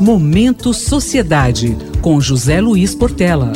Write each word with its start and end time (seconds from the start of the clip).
Momento 0.00 0.72
Sociedade, 0.72 1.76
com 2.00 2.18
José 2.22 2.58
Luiz 2.58 2.94
Portela. 2.94 3.52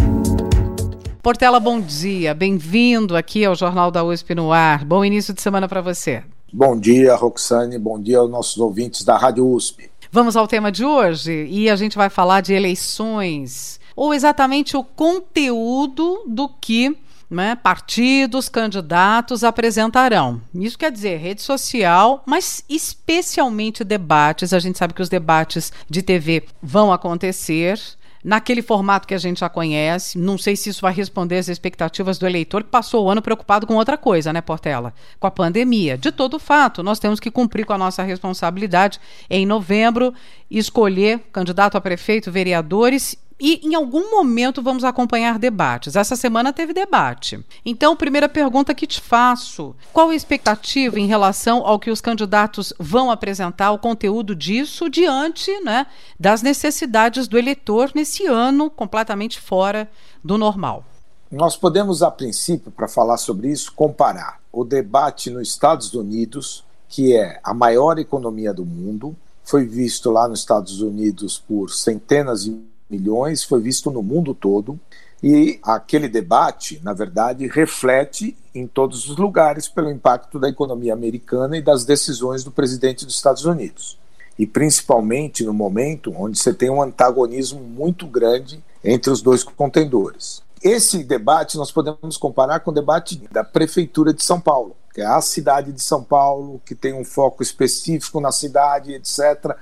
Portela, 1.22 1.59
bom 1.59 1.80
dia. 1.80 2.35
Bem-vindo 2.35 3.17
aqui 3.17 3.46
ao 3.46 3.54
Jornal 3.54 3.90
da 3.90 4.04
USP 4.04 4.35
no 4.35 4.53
ar. 4.53 4.85
Bom 4.85 5.03
início 5.03 5.33
de 5.33 5.41
semana 5.41 5.67
para 5.67 5.80
você. 5.80 6.22
Bom 6.53 6.79
dia, 6.79 7.15
Roxane. 7.15 7.79
Bom 7.79 7.99
dia 7.99 8.19
aos 8.19 8.30
nossos 8.30 8.59
ouvintes 8.59 9.04
da 9.04 9.17
Rádio 9.17 9.49
USP. 9.49 9.91
Vamos 10.12 10.37
ao 10.37 10.46
tema 10.46 10.71
de 10.71 10.85
hoje 10.85 11.46
e 11.48 11.70
a 11.70 11.77
gente 11.77 11.96
vai 11.96 12.11
falar 12.11 12.43
de 12.43 12.52
eleições, 12.52 13.80
ou 13.96 14.12
exatamente 14.12 14.76
o 14.76 14.84
conteúdo 14.84 16.24
do 16.29 16.46
que 16.46 16.95
né, 17.30 17.54
partidos, 17.54 18.48
candidatos 18.48 19.45
apresentarão. 19.45 20.40
Isso 20.54 20.79
quer 20.79 20.93
dizer 20.93 21.18
rede 21.18 21.43
social, 21.43 22.22
mas 22.27 22.64
especialmente 22.68 23.84
debates. 23.84 24.52
A 24.52 24.58
gente 24.58 24.79
sabe 24.79 24.95
que 24.95 25.02
os 25.02 25.08
debates 25.08 25.72
de 25.89 26.02
TV 26.02 26.45
vão 26.62 26.93
acontecer 26.93 27.79
naquele 28.25 28.63
formato 28.63 29.07
que 29.07 29.14
a 29.14 29.18
gente 29.18 29.40
já 29.40 29.49
conhece. 29.50 30.18
Não 30.18 30.39
sei 30.39 30.57
se 30.57 30.71
isso 30.71 30.80
vai 30.80 30.94
responder 30.94 31.36
às 31.36 31.49
expectativas 31.49 32.16
do 32.16 32.27
eleitor 32.27 32.64
que 32.64 32.70
passou 32.70 33.05
o 33.05 33.11
ano 33.11 33.20
preocupado 33.20 33.66
com 33.66 33.75
outra 33.75 33.98
coisa, 33.98 34.33
né, 34.33 34.41
Portela? 34.41 34.94
Com 35.20 35.27
a 35.27 35.30
pandemia. 35.30 35.98
De 35.98 36.11
todo 36.11 36.38
fato, 36.38 36.83
nós 36.83 36.98
temos 36.98 37.20
que 37.20 37.30
cumprir 37.30 37.66
com 37.66 37.75
a 37.75 37.78
nossa 37.78 38.02
responsabilidade 38.02 38.98
em 39.28 39.44
novembro, 39.44 40.14
escolher 40.50 41.20
candidato 41.30 41.77
a 41.77 41.80
prefeito, 41.80 42.33
vereadores 42.33 43.14
e 43.47 43.61
em 43.62 43.75
algum 43.75 44.11
momento 44.11 44.62
vamos 44.62 44.84
acompanhar 44.84 45.39
debates. 45.39 45.97
Essa 45.97 46.16
semana 46.16 46.50
teve 46.50 46.72
debate. 46.72 47.44
Então, 47.62 47.94
primeira 47.94 48.27
pergunta 48.27 48.75
que 48.75 48.86
te 48.86 48.98
faço: 48.98 49.77
qual 49.92 50.08
a 50.08 50.14
expectativa 50.14 50.98
em 50.98 51.06
relação 51.06 51.58
ao 51.66 51.78
que 51.78 51.91
os 51.91 52.00
candidatos 52.00 52.72
vão 52.78 53.11
apresentar, 53.11 53.72
o 53.72 53.78
conteúdo 53.78 54.34
disso, 54.34 54.88
diante 54.88 55.50
né, 55.61 55.86
das 56.19 56.41
necessidades 56.41 57.28
do 57.28 57.36
eleitor 57.36 57.91
nesse 57.94 58.25
ano 58.25 58.70
completamente 58.70 59.38
fora 59.38 59.91
do 60.24 60.38
normal? 60.38 60.82
Nós 61.30 61.54
podemos, 61.54 62.02
a 62.02 62.10
princípio, 62.10 62.72
para 62.72 62.88
falar 62.88 63.19
sobre 63.19 63.50
isso, 63.50 63.74
comparar 63.74 64.41
o 64.50 64.64
debate 64.64 65.28
nos 65.28 65.48
Estados 65.48 65.92
Unidos, 65.92 66.64
que 66.88 67.14
é 67.14 67.41
a 67.44 67.52
maior 67.52 67.98
economia 67.98 68.54
do 68.54 68.64
mundo, 68.64 69.14
foi 69.42 69.66
visto 69.66 70.10
lá 70.10 70.26
nos 70.26 70.38
Estados 70.38 70.80
Unidos 70.80 71.38
por 71.47 71.69
centenas 71.69 72.44
de 72.44 72.73
milhões, 72.95 73.42
foi 73.42 73.61
visto 73.61 73.91
no 73.91 74.03
mundo 74.03 74.34
todo. 74.34 74.78
E 75.23 75.59
aquele 75.62 76.09
debate, 76.09 76.81
na 76.83 76.92
verdade, 76.92 77.47
reflete 77.47 78.37
em 78.55 78.67
todos 78.67 79.09
os 79.09 79.17
lugares 79.17 79.67
pelo 79.67 79.91
impacto 79.91 80.39
da 80.39 80.48
economia 80.48 80.92
americana 80.92 81.56
e 81.56 81.62
das 81.62 81.84
decisões 81.84 82.45
do 82.45 82.50
presidente 82.50 83.06
dos 83.06 83.15
Estados 83.15 83.45
Unidos. 83.45 83.98
E 84.39 84.47
principalmente 84.47 85.45
no 85.45 85.55
momento 85.55 86.12
onde 86.17 86.39
você 86.39 86.53
tem 86.53 86.69
um 86.69 86.83
antagonismo 86.83 87.61
muito 87.61 88.06
grande 88.06 88.62
entre 88.83 89.11
os 89.11 89.22
dois 89.22 89.42
contendores. 89.42 90.42
Esse 90.62 91.03
debate 91.03 91.56
nós 91.56 91.72
podemos 91.72 92.17
comparar 92.17 92.61
com 92.61 92.70
o 92.70 92.75
debate 92.75 93.17
da 93.31 93.45
Prefeitura 93.45 94.12
de 94.12 94.22
São 94.22 94.41
Paulo, 94.41 94.77
que 94.92 95.00
é 95.00 95.06
a 95.06 95.20
cidade 95.20 95.72
de 95.72 95.83
São 95.83 96.03
Paulo, 96.03 96.61
que 96.67 96.75
tem 96.75 96.92
um 96.92 97.05
foco 97.05 97.42
específico 97.42 98.20
na 98.20 98.33
cidade, 98.33 98.92
etc 98.92 99.56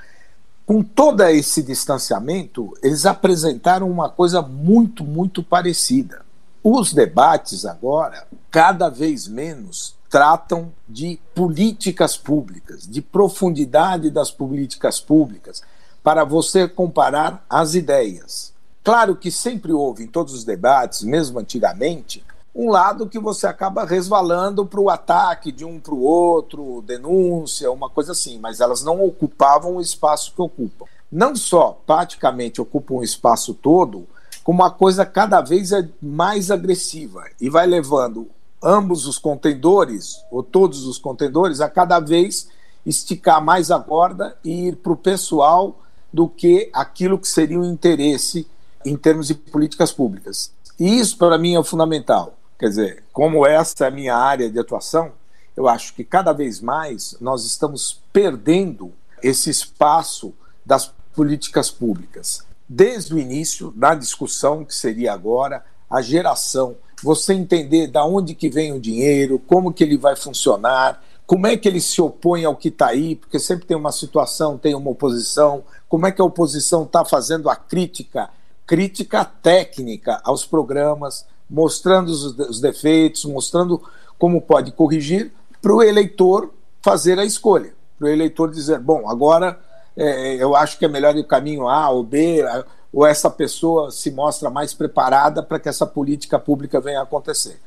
com 0.67 0.83
todo 0.83 1.23
esse 1.25 1.63
distanciamento, 1.63 2.73
eles 2.83 3.05
apresentaram 3.05 3.91
uma 3.91 4.09
coisa 4.09 4.41
muito, 4.43 5.05
muito 5.05 5.43
parecida. 5.43 6.23
Os 6.63 6.93
debates 6.93 7.65
agora, 7.65 8.27
cada 8.51 8.89
vez 8.89 9.27
menos, 9.27 9.97
tratam 10.09 10.73
de 10.89 11.19
políticas 11.35 12.17
públicas, 12.17 12.87
de 12.87 13.03
profundidade 13.03 14.11
das 14.11 14.31
políticas 14.31 15.01
públicas, 15.01 15.63
para 16.03 16.25
você 16.25 16.69
comparar 16.69 17.45
as 17.49 17.75
ideias. 17.75 18.53
Claro 18.85 19.17
que 19.17 19.31
sempre 19.31 19.73
houve 19.73 20.05
em 20.05 20.09
todos 20.09 20.35
os 20.35 20.45
debates, 20.45 21.03
mesmo 21.03 21.39
antigamente, 21.39 22.25
um 22.55 22.71
lado 22.71 23.09
que 23.09 23.19
você 23.19 23.47
acaba 23.47 23.85
resvalando 23.85 24.67
para 24.67 24.81
o 24.81 24.91
ataque 24.91 25.51
de 25.51 25.65
um 25.65 25.81
para 25.81 25.95
o 25.95 26.03
outro, 26.03 26.83
denúncia, 26.87 27.73
uma 27.73 27.89
coisa 27.89 28.13
assim, 28.13 28.39
mas 28.39 28.61
elas 28.61 28.83
não 28.83 29.03
ocupavam 29.03 29.77
o 29.77 29.81
espaço 29.81 30.33
que 30.35 30.43
ocupam. 30.43 30.85
Não 31.11 31.35
só 31.35 31.81
praticamente 31.87 32.61
ocupam 32.61 32.97
o 32.97 33.03
espaço 33.03 33.55
todo, 33.55 34.07
como 34.45 34.65
a 34.65 34.71
coisa 34.71 35.07
cada 35.07 35.41
vez 35.41 35.73
é 35.73 35.89
mais 36.01 36.51
agressiva 36.51 37.25
e 37.41 37.49
vai 37.49 37.67
levando 37.67 38.29
ambos 38.63 39.07
os 39.07 39.19
contendores, 39.19 40.23
ou 40.31 40.43
todos 40.43 40.87
os 40.87 40.99
contendores, 40.99 41.61
a 41.61 41.69
cada 41.69 41.99
vez 42.01 42.49
esticar 42.85 43.43
mais 43.43 43.71
a 43.71 43.79
corda 43.79 44.37
e 44.45 44.69
ir 44.69 44.77
para 44.77 44.93
o 44.93 44.97
pessoal 44.97 45.79
do 46.13 46.29
que 46.29 46.71
aquilo 46.73 47.19
que 47.19 47.29
seria 47.29 47.59
o 47.59 47.65
interesse 47.65 48.47
em 48.85 48.97
termos 48.97 49.29
de 49.29 49.35
políticas 49.35 49.91
públicas. 49.91 50.53
E 50.79 50.99
isso, 50.99 51.17
para 51.17 51.39
mim, 51.39 51.57
é 51.57 51.63
fundamental. 51.63 52.35
Quer 52.63 52.69
dizer, 52.69 53.05
como 53.13 53.45
essa 53.45 53.85
é 53.85 53.89
a 53.89 53.91
minha 53.91 54.15
área 54.15 54.49
de 54.49 54.57
atuação, 54.57 55.11
eu 55.57 55.67
acho 55.67 55.93
que 55.95 56.05
cada 56.05 56.33
vez 56.33 56.61
mais 56.61 57.17
nós 57.21 57.45
estamos 57.45 58.01
perdendo 58.13 58.93
esse 59.21 59.51
espaço 59.51 60.33
das 60.65 60.87
políticas 61.13 61.73
públicas. 61.73 62.47
Desde 62.69 63.15
o 63.15 63.19
início, 63.19 63.73
na 63.75 63.97
discussão 63.97 64.65
que 64.65 64.77
seria 64.77 65.13
agora, 65.13 65.65
a 65.91 66.01
geração, 66.01 66.77
você 67.03 67.35
entender 67.35 67.89
da 67.89 68.05
onde 68.05 68.33
que 68.33 68.49
vem 68.49 68.73
o 68.73 68.81
dinheiro, 68.81 69.41
como 69.41 69.73
que 69.73 69.83
ele 69.83 69.97
vai 69.97 70.15
funcionar, 70.15 71.03
como 71.27 71.49
é 71.49 71.57
que 71.57 71.67
ele 71.67 71.81
se 71.81 72.01
opõe 72.01 72.45
ao 72.45 72.55
que 72.55 72.69
está 72.69 72.87
aí, 72.87 73.17
porque 73.17 73.41
sempre 73.41 73.67
tem 73.67 73.77
uma 73.77 73.91
situação, 73.91 74.57
tem 74.57 74.77
uma 74.77 74.91
oposição, 74.91 75.65
como 75.89 76.07
é 76.07 76.13
que 76.13 76.23
a 76.23 76.25
oposição 76.25 76.85
está 76.85 77.05
fazendo 77.05 77.51
a 77.51 77.57
crítica, 77.57 78.31
crítica 78.65 79.25
técnica 79.25 80.21
aos 80.23 80.47
programas, 80.47 81.27
mostrando 81.53 82.09
os, 82.09 82.61
defeitos, 82.61 83.27
mostrando 83.27 83.81
como 84.19 84.41
pode 84.41 84.73
corrigir, 84.73 85.31
para 85.61 85.75
o 85.75 85.83
eleitor 85.83 86.51
fazer 86.81 87.19
a 87.19 87.25
escolha. 87.25 87.75
Para 87.99 88.07
o 88.07 88.11
eleitor 88.11 88.51
dizer: 88.51 88.81
bom, 88.81 89.09
agora 89.09 89.61
é, 89.95 90.43
eu 90.43 90.57
acho 90.57 90.79
que 90.79 90.87
é 90.87 90.89
melhor 90.89 91.15
o 91.15 91.25
caminho 91.25 91.69
A 91.69 91.91
ou 91.91 92.03
B, 92.03 92.43
ou 92.91 93.07
essa 93.07 93.31
pessoa 93.31 93.91
se 93.91 94.11
mostra 94.11 94.49
mais 94.49 94.73
preparada 94.73 95.43
para 95.43 95.61
que 95.61 95.69
essa 95.69 95.87
política 95.87 96.39
pública 96.39 96.81
venha 96.81 97.01
a 97.01 97.03
acontecer. 97.03 97.61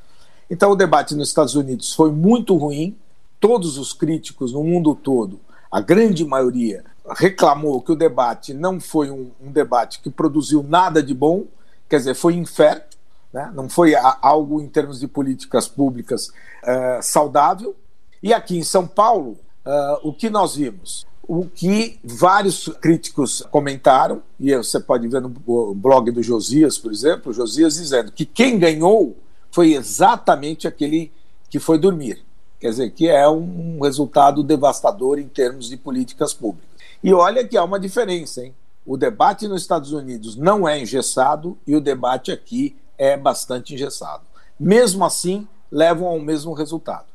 Então, 0.49 0.71
o 0.71 0.75
debate 0.75 1.15
nos 1.15 1.29
Estados 1.29 1.55
Unidos 1.55 1.93
foi 1.93 2.11
muito 2.11 2.55
ruim. 2.57 2.97
Todos 3.39 3.77
os 3.77 3.93
críticos 3.93 4.53
no 4.53 4.63
mundo 4.63 4.95
todo, 4.95 5.39
a 5.71 5.79
grande 5.79 6.25
maioria, 6.25 6.83
reclamou 7.07 7.81
que 7.81 7.91
o 7.91 7.95
debate 7.95 8.53
não 8.53 8.79
foi 8.79 9.11
um, 9.11 9.29
um 9.39 9.51
debate 9.51 9.99
que 10.01 10.09
produziu 10.09 10.63
nada 10.63 11.03
de 11.03 11.13
bom, 11.13 11.43
quer 11.87 11.97
dizer, 11.97 12.15
foi 12.15 12.33
infértil 12.33 12.94
né? 13.35 13.51
não 13.53 13.67
foi 13.67 13.93
algo 14.21 14.61
em 14.61 14.67
termos 14.69 14.97
de 14.97 15.09
políticas 15.09 15.67
públicas 15.67 16.27
uh, 16.27 17.01
saudável. 17.01 17.75
E 18.23 18.33
aqui 18.33 18.57
em 18.57 18.63
São 18.63 18.87
Paulo, 18.87 19.37
uh, 19.65 20.07
o 20.07 20.13
que 20.13 20.29
nós 20.29 20.55
vimos? 20.55 21.05
O 21.27 21.45
que 21.45 21.99
vários 22.01 22.69
críticos 22.79 23.41
comentaram, 23.51 24.23
e 24.39 24.55
você 24.55 24.79
pode 24.79 25.05
ver 25.09 25.21
no 25.21 25.27
blog 25.27 26.11
do 26.11 26.23
Josias, 26.23 26.77
por 26.77 26.93
exemplo, 26.93 27.33
Josias 27.33 27.75
dizendo 27.75 28.09
que 28.09 28.25
quem 28.25 28.57
ganhou 28.57 29.17
foi 29.51 29.73
exatamente 29.73 30.65
aquele 30.65 31.11
que 31.49 31.59
foi 31.59 31.77
dormir. 31.77 32.23
Quer 32.57 32.69
dizer, 32.69 32.91
que 32.91 33.09
é 33.09 33.27
um 33.27 33.81
resultado 33.81 34.43
devastador 34.43 35.19
em 35.19 35.27
termos 35.27 35.67
de 35.67 35.75
políticas 35.75 36.33
públicas. 36.33 36.69
E 37.03 37.13
olha 37.13 37.45
que 37.45 37.57
há 37.57 37.63
uma 37.65 37.81
diferença, 37.81 38.45
hein? 38.45 38.55
O 38.85 38.95
debate 38.95 39.45
nos 39.45 39.63
Estados 39.63 39.91
Unidos 39.91 40.37
não 40.37 40.65
é 40.69 40.79
engessado 40.79 41.57
e 41.67 41.75
o 41.75 41.81
debate 41.81 42.31
aqui 42.31 42.75
é 42.97 43.17
bastante 43.17 43.73
engessado. 43.73 44.23
Mesmo 44.59 45.03
assim, 45.03 45.47
levam 45.71 46.07
ao 46.07 46.19
mesmo 46.19 46.53
resultado. 46.53 47.05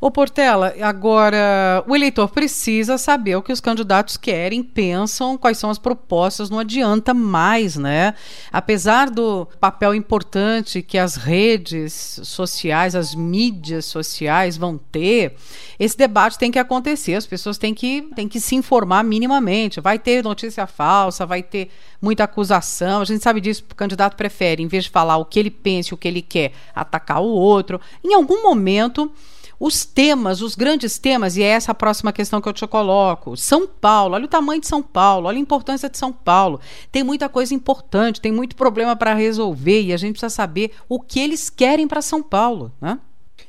Ô 0.00 0.10
Portela, 0.10 0.74
agora 0.80 1.84
o 1.86 1.94
eleitor 1.94 2.28
precisa 2.28 2.96
saber 2.96 3.36
o 3.36 3.42
que 3.42 3.52
os 3.52 3.60
candidatos 3.60 4.16
querem, 4.16 4.62
pensam, 4.62 5.36
quais 5.36 5.58
são 5.58 5.68
as 5.68 5.78
propostas, 5.78 6.48
não 6.48 6.58
adianta 6.58 7.12
mais, 7.12 7.76
né? 7.76 8.14
Apesar 8.50 9.10
do 9.10 9.46
papel 9.60 9.94
importante 9.94 10.80
que 10.80 10.96
as 10.96 11.16
redes 11.16 12.20
sociais, 12.22 12.94
as 12.94 13.14
mídias 13.14 13.84
sociais 13.84 14.56
vão 14.56 14.78
ter, 14.78 15.36
esse 15.78 15.96
debate 15.96 16.38
tem 16.38 16.50
que 16.50 16.58
acontecer, 16.58 17.14
as 17.14 17.26
pessoas 17.26 17.58
têm 17.58 17.74
que, 17.74 18.08
têm 18.14 18.28
que 18.28 18.40
se 18.40 18.54
informar 18.54 19.04
minimamente. 19.04 19.80
Vai 19.80 19.98
ter 19.98 20.22
notícia 20.22 20.66
falsa, 20.66 21.26
vai 21.26 21.42
ter 21.42 21.70
muita 22.00 22.24
acusação, 22.24 23.02
a 23.02 23.04
gente 23.04 23.22
sabe 23.22 23.40
disso, 23.40 23.64
o 23.70 23.74
candidato 23.74 24.16
prefere, 24.16 24.62
em 24.62 24.68
vez 24.68 24.84
de 24.84 24.90
falar 24.90 25.18
o 25.18 25.26
que 25.26 25.38
ele 25.38 25.50
pensa, 25.50 25.94
o 25.94 25.98
que 25.98 26.08
ele 26.08 26.22
quer, 26.22 26.52
atacar 26.74 27.20
o 27.20 27.28
outro. 27.28 27.78
Em 28.02 28.14
algum 28.14 28.42
momento 28.42 29.12
os 29.60 29.84
temas, 29.84 30.40
os 30.40 30.54
grandes 30.54 30.98
temas, 30.98 31.36
e 31.36 31.42
é 31.42 31.48
essa 31.48 31.72
a 31.72 31.74
próxima 31.74 32.14
questão 32.14 32.40
que 32.40 32.48
eu 32.48 32.52
te 32.52 32.66
coloco. 32.66 33.36
São 33.36 33.66
Paulo, 33.66 34.14
olha 34.14 34.24
o 34.24 34.28
tamanho 34.28 34.62
de 34.62 34.66
São 34.66 34.82
Paulo, 34.82 35.28
olha 35.28 35.36
a 35.36 35.40
importância 35.40 35.90
de 35.90 35.98
São 35.98 36.10
Paulo. 36.10 36.58
Tem 36.90 37.04
muita 37.04 37.28
coisa 37.28 37.52
importante, 37.52 38.22
tem 38.22 38.32
muito 38.32 38.56
problema 38.56 38.96
para 38.96 39.12
resolver 39.12 39.82
e 39.82 39.92
a 39.92 39.98
gente 39.98 40.12
precisa 40.12 40.30
saber 40.30 40.72
o 40.88 40.98
que 40.98 41.20
eles 41.20 41.50
querem 41.50 41.86
para 41.86 42.00
São 42.00 42.22
Paulo. 42.22 42.72
Né? 42.80 42.98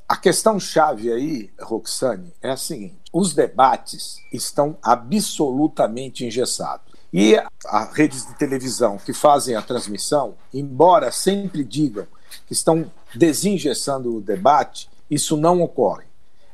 A 0.06 0.18
questão 0.18 0.60
chave 0.60 1.10
aí, 1.10 1.50
Roxane, 1.62 2.34
é 2.42 2.50
a 2.50 2.58
seguinte: 2.58 3.00
os 3.14 3.34
debates 3.34 4.18
estão 4.34 4.78
absolutamente 4.84 6.26
engessados. 6.26 6.92
E 7.14 7.42
as 7.66 7.94
redes 7.94 8.28
de 8.28 8.34
televisão 8.36 8.98
que 8.98 9.14
fazem 9.14 9.56
a 9.56 9.62
transmissão, 9.62 10.36
embora 10.54 11.10
sempre 11.12 11.64
digam 11.64 12.06
que 12.48 12.54
estão 12.54 12.92
desengessando 13.16 14.16
o 14.16 14.22
debate, 14.22 14.90
isso 15.12 15.36
não 15.36 15.62
ocorre. 15.62 16.06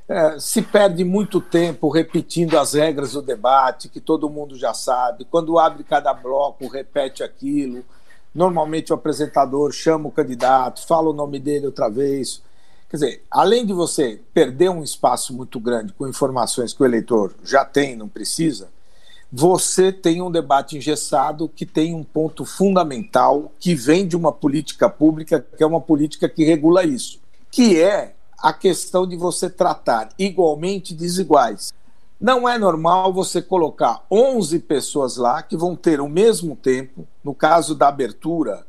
É, 0.09 0.39
se 0.39 0.62
perde 0.62 1.04
muito 1.04 1.39
tempo 1.39 1.89
repetindo 1.89 2.57
as 2.57 2.74
regras 2.74 3.12
do 3.12 3.21
debate, 3.21 3.89
que 3.89 4.00
todo 4.00 4.30
mundo 4.30 4.57
já 4.57 4.74
sabe. 4.74 5.25
Quando 5.25 5.59
abre 5.59 5.83
cada 5.83 6.13
bloco, 6.13 6.68
repete 6.68 7.21
aquilo. 7.21 7.86
Normalmente 8.33 8.92
o 8.92 8.95
apresentador 8.95 9.71
chama 9.71 10.07
o 10.07 10.12
candidato, 10.12 10.86
fala 10.88 11.09
o 11.09 11.13
nome 11.13 11.39
dele 11.39 11.68
outra 11.68 11.89
vez. 11.89 12.42
Quer 12.89 12.98
dizer, 12.98 13.24
além 13.30 13.65
de 13.65 13.74
você 13.74 14.21
perder 14.33 14.69
um 14.69 14.81
espaço 14.81 15.33
muito 15.33 15.59
grande 15.59 15.94
com 15.94 16.07
informações 16.07 16.74
que 16.74 16.81
o 16.81 16.86
eleitor 16.86 17.36
já 17.44 17.65
tem, 17.65 17.95
não 17.95 18.07
precisa, 18.07 18.69
você 19.30 19.92
tem 19.92 20.21
um 20.21 20.31
debate 20.31 20.77
engessado 20.77 21.50
que 21.50 21.65
tem 21.65 21.94
um 21.94 22.04
ponto 22.04 22.45
fundamental 22.45 23.51
que 23.59 23.75
vem 23.75 24.07
de 24.07 24.15
uma 24.15 24.31
política 24.31 24.89
pública, 24.89 25.45
que 25.57 25.62
é 25.62 25.68
uma 25.68 25.81
política 25.81 26.30
que 26.30 26.45
regula 26.45 26.86
isso, 26.86 27.19
que 27.51 27.81
é 27.81 28.13
a 28.38 28.54
questão 28.54 29.07
de 29.07 29.16
você 29.16 29.50
tratar 29.50 30.10
igualmente 30.18 30.94
desiguais. 30.94 31.74
Não 32.19 32.48
é 32.48 32.57
normal 32.57 33.13
você 33.13 33.42
colocar 33.42 34.04
11 34.10 34.60
pessoas 34.60 35.18
lá 35.18 35.42
que 35.44 35.56
vão 35.56 35.75
ter 35.75 36.01
o 36.01 36.10
mesmo 36.10 36.56
tempo, 36.56 37.07
no 37.24 37.34
caso 37.34 37.75
da 37.75 37.88
abertura 37.88 38.66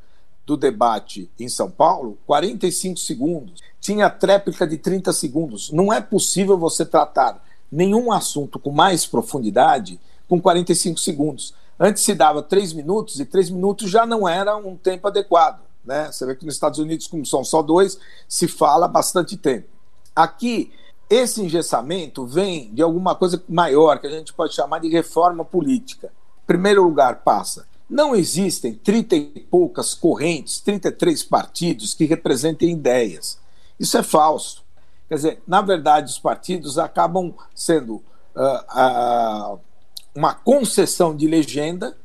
do 0.47 0.56
debate 0.56 1.31
em 1.38 1.49
São 1.49 1.70
Paulo, 1.70 2.19
45 2.26 2.99
segundos. 2.99 3.61
Tinha 3.81 4.11
tréplica 4.11 4.67
de 4.67 4.79
30 4.79 5.12
segundos. 5.12 5.71
Não 5.71 5.93
é 5.93 6.00
possível 6.00 6.59
você 6.59 6.85
tratar 6.85 7.43
nenhum 7.71 8.11
assunto 8.11 8.59
com 8.59 8.71
mais 8.71 9.06
profundidade 9.06 10.00
com 10.26 10.41
45 10.41 10.99
segundos. 10.99 11.55
Antes 11.79 12.03
se 12.03 12.14
dava 12.14 12.43
3 12.43 12.73
minutos 12.73 13.21
e 13.21 13.25
3 13.25 13.50
minutos 13.50 13.91
já 13.91 14.05
não 14.05 14.29
era 14.29 14.56
um 14.56 14.76
tempo 14.76 15.06
adequado. 15.09 15.61
Né? 15.88 16.12
Você 16.12 16.26
vê 16.26 16.37
que 16.37 16.44
nos 16.44 16.55
Estados 16.55 16.79
Unidos, 16.79 17.06
como 17.06 17.25
são 17.25 17.43
só 17.43 17.62
dois, 17.62 17.99
se 18.29 18.46
fala 18.46 18.87
bastante 18.87 19.38
tempo. 19.38 19.67
Aqui, 20.14 20.70
esse 21.08 21.43
engessamento 21.43 22.26
vem 22.26 22.70
de 22.75 22.82
alguma 22.82 23.14
coisa 23.14 23.43
maior, 23.49 23.99
que 23.99 24.06
a 24.06 24.11
gente 24.11 24.35
pode 24.35 24.55
chamar 24.55 24.81
de 24.81 24.88
reforma 24.90 25.46
política. 25.46 26.12
Em 26.44 26.46
primeiro 26.46 26.82
lugar, 26.82 27.23
passa. 27.23 27.67
Não 27.88 28.14
existem 28.14 28.75
30 28.75 29.17
e 29.17 29.46
poucas 29.50 29.94
correntes, 29.94 30.61
33 30.61 31.25
partidos 31.25 31.94
que 31.94 32.05
representem 32.05 32.70
ideias. 32.70 33.38
Isso 33.81 33.96
é 33.96 34.02
falso. 34.02 34.62
Quer 35.08 35.14
dizer, 35.14 35.43
na 35.46 35.62
verdade, 35.62 36.11
os 36.11 36.19
partidos 36.19 36.76
acabam 36.76 37.35
sendo 37.55 37.94
uh, 38.37 39.55
uh, 39.55 39.61
uma 40.14 40.35
concessão 40.35 41.17
de 41.17 41.26
legenda, 41.26 41.96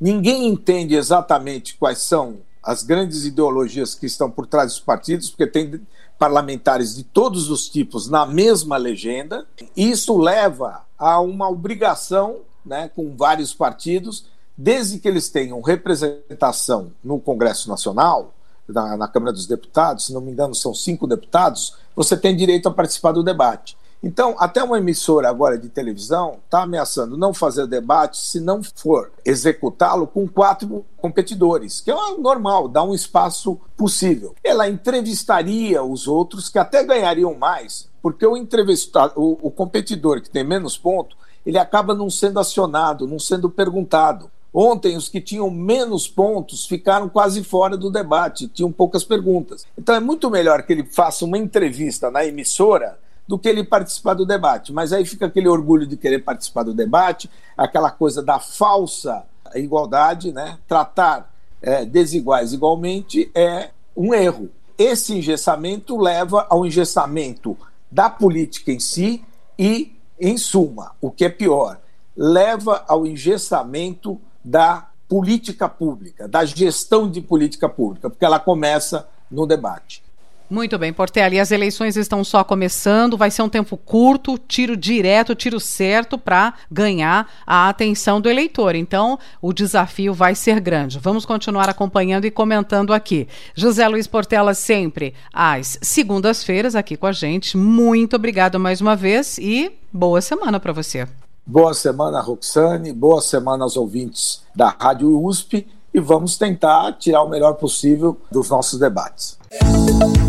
ninguém 0.00 0.46
entende 0.46 0.94
exatamente 0.94 1.76
quais 1.76 1.98
são 1.98 2.47
as 2.68 2.82
grandes 2.82 3.24
ideologias 3.24 3.94
que 3.94 4.04
estão 4.04 4.30
por 4.30 4.46
trás 4.46 4.72
dos 4.72 4.80
partidos, 4.80 5.30
porque 5.30 5.46
tem 5.46 5.80
parlamentares 6.18 6.94
de 6.94 7.02
todos 7.02 7.48
os 7.48 7.66
tipos 7.66 8.10
na 8.10 8.26
mesma 8.26 8.76
legenda. 8.76 9.46
Isso 9.74 10.18
leva 10.18 10.84
a 10.98 11.18
uma 11.18 11.48
obrigação 11.48 12.40
né, 12.62 12.90
com 12.94 13.16
vários 13.16 13.54
partidos, 13.54 14.26
desde 14.54 14.98
que 14.98 15.08
eles 15.08 15.30
tenham 15.30 15.62
representação 15.62 16.92
no 17.02 17.18
Congresso 17.18 17.70
Nacional, 17.70 18.34
na, 18.68 18.98
na 18.98 19.08
Câmara 19.08 19.32
dos 19.32 19.46
Deputados, 19.46 20.04
se 20.04 20.12
não 20.12 20.20
me 20.20 20.30
engano, 20.30 20.54
são 20.54 20.74
cinco 20.74 21.06
deputados, 21.06 21.74
você 21.96 22.18
tem 22.18 22.36
direito 22.36 22.68
a 22.68 22.70
participar 22.70 23.12
do 23.12 23.22
debate. 23.22 23.77
Então, 24.02 24.36
até 24.38 24.62
uma 24.62 24.78
emissora 24.78 25.28
agora 25.28 25.58
de 25.58 25.68
televisão 25.68 26.38
está 26.44 26.62
ameaçando 26.62 27.16
não 27.16 27.34
fazer 27.34 27.66
debate 27.66 28.18
se 28.18 28.38
não 28.38 28.62
for 28.62 29.10
executá-lo 29.24 30.06
com 30.06 30.28
quatro 30.28 30.84
competidores, 30.96 31.80
que 31.80 31.90
é 31.90 31.94
normal, 32.16 32.68
dá 32.68 32.82
um 32.82 32.94
espaço 32.94 33.60
possível. 33.76 34.36
Ela 34.44 34.68
entrevistaria 34.68 35.82
os 35.82 36.06
outros 36.06 36.48
que 36.48 36.58
até 36.58 36.84
ganhariam 36.84 37.34
mais, 37.34 37.88
porque 38.00 38.24
o 38.24 38.36
entrevistado, 38.36 39.14
o, 39.16 39.36
o 39.42 39.50
competidor 39.50 40.20
que 40.22 40.30
tem 40.30 40.44
menos 40.44 40.78
ponto, 40.78 41.16
ele 41.44 41.58
acaba 41.58 41.92
não 41.92 42.08
sendo 42.08 42.38
acionado, 42.38 43.06
não 43.06 43.18
sendo 43.18 43.50
perguntado. 43.50 44.30
Ontem, 44.54 44.96
os 44.96 45.08
que 45.08 45.20
tinham 45.20 45.50
menos 45.50 46.08
pontos 46.08 46.66
ficaram 46.66 47.08
quase 47.08 47.42
fora 47.42 47.76
do 47.76 47.90
debate, 47.90 48.48
tinham 48.48 48.72
poucas 48.72 49.04
perguntas. 49.04 49.66
Então, 49.76 49.94
é 49.94 50.00
muito 50.00 50.30
melhor 50.30 50.62
que 50.62 50.72
ele 50.72 50.84
faça 50.84 51.24
uma 51.24 51.36
entrevista 51.36 52.10
na 52.10 52.24
emissora 52.24 52.98
do 53.28 53.38
que 53.38 53.46
ele 53.46 53.62
participar 53.62 54.14
do 54.14 54.24
debate. 54.24 54.72
Mas 54.72 54.90
aí 54.90 55.04
fica 55.04 55.26
aquele 55.26 55.48
orgulho 55.48 55.86
de 55.86 55.98
querer 55.98 56.20
participar 56.20 56.62
do 56.62 56.72
debate, 56.72 57.30
aquela 57.54 57.90
coisa 57.90 58.22
da 58.22 58.40
falsa 58.40 59.22
igualdade, 59.54 60.32
né? 60.32 60.58
Tratar 60.66 61.30
é, 61.60 61.84
desiguais 61.84 62.54
igualmente 62.54 63.30
é 63.34 63.70
um 63.94 64.14
erro. 64.14 64.48
Esse 64.78 65.18
engessamento 65.18 65.98
leva 65.98 66.46
ao 66.48 66.64
engessamento 66.64 67.56
da 67.90 68.08
política 68.08 68.72
em 68.72 68.80
si 68.80 69.24
e, 69.58 69.94
em 70.18 70.38
suma, 70.38 70.92
o 71.00 71.10
que 71.10 71.24
é 71.24 71.28
pior, 71.28 71.78
leva 72.16 72.84
ao 72.88 73.06
engessamento 73.06 74.20
da 74.42 74.88
política 75.08 75.68
pública, 75.68 76.28
da 76.28 76.44
gestão 76.44 77.10
de 77.10 77.20
política 77.20 77.68
pública, 77.68 78.08
porque 78.08 78.24
ela 78.24 78.38
começa 78.38 79.08
no 79.30 79.46
debate. 79.46 80.02
Muito 80.50 80.78
bem, 80.78 80.94
Portela. 80.94 81.40
as 81.40 81.50
eleições 81.50 81.94
estão 81.96 82.24
só 82.24 82.42
começando, 82.42 83.18
vai 83.18 83.30
ser 83.30 83.42
um 83.42 83.50
tempo 83.50 83.76
curto, 83.76 84.38
tiro 84.38 84.76
direto, 84.76 85.34
tiro 85.34 85.60
certo 85.60 86.16
para 86.16 86.54
ganhar 86.70 87.28
a 87.46 87.68
atenção 87.68 88.18
do 88.18 88.30
eleitor. 88.30 88.74
Então, 88.74 89.18
o 89.42 89.52
desafio 89.52 90.14
vai 90.14 90.34
ser 90.34 90.58
grande. 90.58 90.98
Vamos 90.98 91.26
continuar 91.26 91.68
acompanhando 91.68 92.24
e 92.24 92.30
comentando 92.30 92.94
aqui. 92.94 93.28
José 93.54 93.86
Luiz 93.86 94.06
Portela, 94.06 94.54
sempre 94.54 95.12
às 95.32 95.78
segundas-feiras 95.82 96.74
aqui 96.74 96.96
com 96.96 97.06
a 97.06 97.12
gente. 97.12 97.56
Muito 97.56 98.16
obrigado 98.16 98.58
mais 98.58 98.80
uma 98.80 98.96
vez 98.96 99.36
e 99.36 99.70
boa 99.92 100.22
semana 100.22 100.58
para 100.58 100.72
você. 100.72 101.06
Boa 101.44 101.74
semana, 101.74 102.20
Roxane. 102.20 102.92
Boa 102.92 103.20
semana 103.20 103.64
aos 103.64 103.76
ouvintes 103.76 104.42
da 104.54 104.68
Rádio 104.68 105.22
USP 105.22 105.66
e 105.92 106.00
vamos 106.00 106.36
tentar 106.36 106.92
tirar 106.94 107.22
o 107.22 107.28
melhor 107.28 107.54
possível 107.54 108.18
dos 108.30 108.48
nossos 108.48 108.78
debates. 108.78 109.37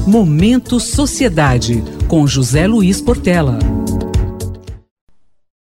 Momento 0.08 0.80
Sociedade, 0.80 1.84
com 2.08 2.26
José 2.26 2.68
Luiz 2.68 3.02
Portela. 3.02 3.60